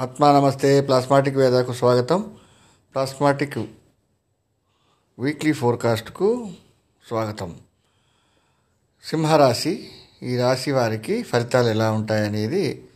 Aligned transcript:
ఆత్మా 0.00 0.32
నమస్తే 0.32 0.80
ప్లాస్మాటిక్ 0.80 1.36
వేదాకు 1.36 1.72
స్వాగతం. 1.72 2.30
ప్లాస్మాటిక్ 2.94 3.58
వీక్లీ 5.18 5.52
ఫోర్కాస్ట్కు 5.52 6.50
స్వాగతం. 7.08 7.56
సింహరాశి 9.04 9.88
ఈ 10.22 10.36
రాశి 10.36 10.72
వారికి 10.72 11.22
ఫలితాలు 11.22 11.68
ఎలా 11.68 11.90
ఉంటాయనేది 11.90 12.88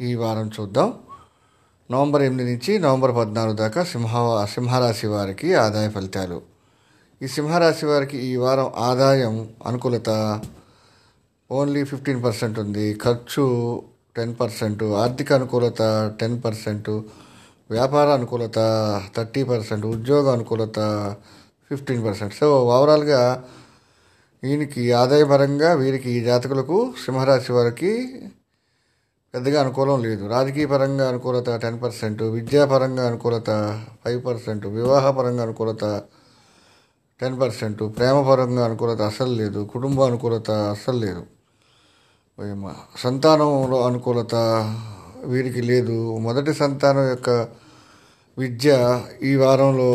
ఈ 0.00 0.14
వారం 0.14 0.50
చూద్దాం. 0.60 0.98
నవంబర్ 1.90 2.22
ఎనిమిది 2.22 2.50
నుంచి 2.50 2.78
నవంబర్ 2.78 3.16
పద్నాలుగు 3.16 3.56
దాకా 3.56 3.84
సింహ 3.84 4.44
సింహరాశి 4.44 5.06
వారికి 5.06 5.54
ఆదాయ 5.54 5.88
ఫలితాలు. 5.90 6.42
ఈ 7.22 7.26
సింహరాశి 7.26 7.86
వారికి 7.86 8.18
ఈ 8.18 8.36
వారం 8.36 8.72
ఆదాయం 8.76 9.52
అనుకూలత 9.66 10.40
ఓన్లీ 11.50 11.84
ఫిఫ్టీన్ 11.84 12.24
పర్సెంట్ 12.24 12.58
ఉంది. 12.58 12.94
ఖర్చు 12.94 13.82
టెన్ 14.16 14.34
పర్సెంట్ 14.40 14.82
ఆర్థిక 15.02 15.32
అనుకూలత 15.32 15.82
టెన్ 16.20 16.36
పర్సెంట్ 16.44 16.90
వ్యాపార 17.70 18.08
అనుకూలత 18.18 18.58
థర్టీ 19.16 19.42
పర్సెంట్ 19.44 19.84
ఉద్యోగ 19.86 20.32
అనుకూలత 20.32 20.78
ఫిఫ్టీన్ 21.68 22.02
పర్సెంట్. 22.06 22.34
సో 22.34 22.48
ఓవరాల్గా 22.76 23.20
ఈయనకి 24.42 24.82
ఆదాయపరంగా 24.92 25.72
వీరికి 25.72 26.08
ఈ 26.10 26.20
జాతకులకు 26.24 26.78
సింహరాశి 27.04 27.52
వారికి 27.52 27.92
పెద్దగా 29.34 29.58
అనుకూలం 29.62 30.02
లేదు. 30.06 30.24
రాజకీయ 30.28 30.66
పరంగా 30.66 31.08
అనుకూలత 31.08 31.50
టెన్ 31.62 31.78
పర్సెంట్ 31.82 32.22
విద్యాపరంగా 32.22 33.06
అనుకూలత 33.06 33.50
ఫైవ్ 34.04 34.20
పర్సెంట్ 34.26 34.66
వివాహపరంగా 34.66 35.42
అనుకూలత 35.42 35.84
టెన్ 37.20 37.40
పర్సెంట్ 37.40 37.82
ప్రేమపరంగా 37.96 38.64
అనుకూలత 38.64 39.00
అస్సలు 39.00 39.34
లేదు 39.42 39.60
కుటుంబ 39.72 40.00
అనుకూలత 40.02 40.50
అస్సలు 40.50 40.98
లేదు. 41.06 41.22
సంతానంలో 43.02 43.78
అనుకూలత 43.86 44.34
వీరికి 45.32 45.60
లేదు. 45.70 45.96
మొదటి 46.24 46.52
సంతానం 46.60 47.04
యొక్క 47.08 47.30
విద్య 48.38 48.70
ఈ 49.22 49.32
వారంలో 49.42 49.92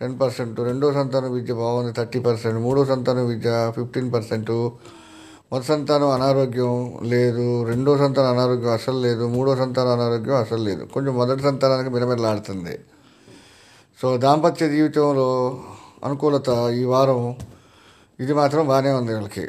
టెన్ 0.00 0.14
పర్సెంట్ 0.20 0.56
రెండో 0.68 0.88
సంతానం 0.92 1.30
విద్య 1.36 1.54
బాగుంది 1.54 1.92
థర్టీ 1.98 2.20
పర్సెంట్ 2.26 2.58
మూడో 2.66 2.84
సంతానం 2.92 3.26
విద్య 3.32 3.50
ఫిఫ్టీన్ 3.76 4.08
పర్సెంట్. 4.14 4.54
మొదటి 5.50 5.66
సంతానం 5.72 6.10
అనారోగ్యం 6.16 6.72
లేదు 7.12 7.46
రెండో 7.70 7.98
సంతానం 7.98 8.30
అనారోగ్యం 8.36 8.72
అసలు 8.78 8.98
లేదు 9.06 9.26
మూడో 9.36 9.56
సంతానం 9.62 9.92
అనారోగ్యం 9.98 10.36
అసలు 10.44 10.62
లేదు. 10.70 10.84
కొంచెం 10.94 11.14
మొదటి 11.20 11.42
సంతానానికి 11.48 11.92
మిరమిరలాడుతుంది 11.96 12.74
సో 14.00 14.16
దాంపత్య 14.26 14.68
జీవితంలో 14.74 15.30
అనుకూలత 16.04 16.48
ఈ 16.80 16.84
వారం 16.94 17.22
ఇది 18.18 18.32
మాత్రం 18.42 18.62
బాగానే 18.72 18.92
ఉంది 19.00 19.12
వీళ్ళకి. 19.14 19.46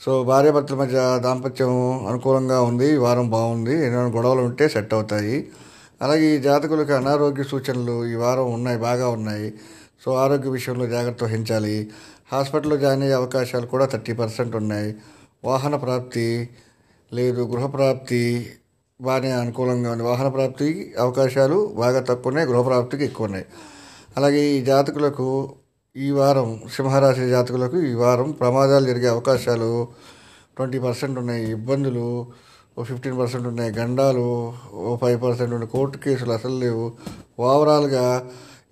సో 0.00 0.24
భార్యాభర్తల 0.24 0.76
మధ్య 0.76 1.20
దాంపత్యం 1.24 2.06
అనుకూలంగా 2.06 2.62
ఉంది 2.62 2.92
ఈ 2.92 2.96
వారం 2.96 3.30
బాగుంది 3.30 3.86
ఏమైనా 3.86 4.02
గొడవలు 4.02 4.40
ఉంటే 4.40 4.68
సెట్ 4.68 4.94
అవుతాయి. 4.94 5.48
అలాగే 6.02 6.36
ఈ 6.36 6.38
జాతకులకు 6.38 6.92
అనారోగ్య 6.92 7.42
సూచనలు 7.42 8.06
ఈ 8.06 8.14
వారం 8.14 8.52
ఉన్నాయి 8.52 8.78
బాగా 8.78 9.08
ఉన్నాయి. 9.08 9.54
సో 10.04 10.14
ఆరోగ్య 10.14 10.50
విషయంలో 10.50 10.86
జాగ్రత్త 10.86 11.24
వహించాలి. 11.24 11.90
హాస్పిటల్లో 12.32 12.76
జాయిన్ 12.76 13.02
అయ్యే 13.02 13.14
అవకాశాలు 13.14 13.66
కూడా 13.66 13.86
థర్టీ 13.86 14.12
పర్సెంట్ 14.12 14.56
ఉన్నాయి. 14.56 14.94
వాహన 15.44 15.76
ప్రాప్తి 15.76 16.48
లేదు 17.12 17.42
గృహప్రాప్తి 17.42 18.50
బాగానే 19.00 19.30
అనుకూలంగా 19.30 19.92
ఉంది. 19.92 20.02
వాహన 20.02 20.28
ప్రాప్తి 20.28 20.94
అవకాశాలు 20.98 21.72
బాగా 21.76 22.00
తక్కువ 22.00 22.28
ఉన్నాయి 22.28 22.48
గృహప్రాప్తికి 22.48 23.04
ఎక్కువ 23.04 23.26
ఉన్నాయి. 23.26 23.46
అలాగే 24.16 24.42
ఈ 24.44 24.64
జాతకులకు 24.64 25.54
ఈ 26.04 26.06
వారం 26.16 26.48
సింహరాశి 26.74 27.26
జాతకులకు 27.34 27.78
ఈ 27.90 27.92
వారం 28.00 28.28
ప్రమాదాలు 28.40 28.86
జరిగే 28.90 29.08
అవకాశాలు 29.12 29.70
ట్వంటీ 30.56 30.78
పర్సెంట్ 30.86 31.16
ఉన్నాయి 31.20 31.44
ఇబ్బందులు 31.56 32.04
ఓ 32.78 32.82
ఫిఫ్టీన్ 32.88 33.16
పర్సెంట్ 33.20 33.46
ఉన్నాయి 33.50 33.70
గండాలు 33.78 34.26
ఓ 34.88 34.90
ఫైవ్ 35.02 35.18
పర్సెంట్ 35.22 35.52
ఉన్నాయి 35.56 35.72
కోర్టు 35.74 35.98
కేసులు 36.04 36.32
అసలు 36.38 36.56
లేవు. 36.64 36.86
ఓవరాల్గా 37.50 38.04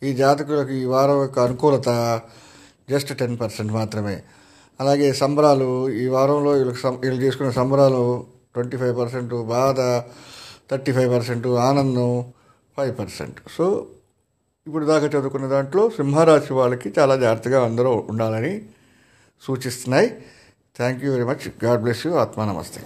ఈ 0.06 0.11
జాతకులకు 0.22 0.75
ఈ 0.81 0.84
వారం 0.94 1.19
యొక్క 1.22 1.39
అనుకూలత 1.47 1.88
జస్ట్ 2.93 3.12
టెన్ 3.21 3.37
పర్సెంట్ 3.43 3.72
మాత్రమే. 3.81 4.16
అలాగే 4.81 5.09
సంబరాలు 5.22 5.71
ఈ 6.03 6.06
వారంలో 6.16 6.53
వీళ్ళకి 6.60 6.81
సం 6.84 6.94
వీళ్ళు 7.04 7.21
చేసుకునే 7.25 7.53
సంబరాలు 7.60 8.04
ట్వంటీ 8.54 8.77
ఫైవ్ 8.82 8.94
పర్సెంట్ 9.00 9.34
బాధ 9.54 9.81
థర్టీ 10.71 10.93
ఫైవ్ 10.97 11.10
పర్సెంట్ 11.16 11.47
ఆనందం 11.69 12.10
ఫైవ్ 12.77 12.93
పర్సెంట్. 13.00 13.38
సో 13.56 13.66
ఇప్పుడు 14.66 14.84
దాకా 14.84 15.06
చదువుకున్న 15.06 15.47
దాంట్లో 15.47 15.91
సింహరాశి 15.91 16.52
వాళ్ళకి 16.52 16.92
చాలా 16.98 17.16
జాగ్రత్తగా 17.16 17.64
అందరూ 17.64 18.06
ఉండాలని 18.10 18.62
సూచిస్తున్నాయి. 19.42 20.08
Thank 20.76 21.04
you 21.04 21.10
very 21.12 21.25
much 21.25 21.64
God 21.64 21.80
bless 21.80 22.06
you 22.06 22.12
ఆత్మా 22.14 22.44
నమస్తే. 22.44 22.80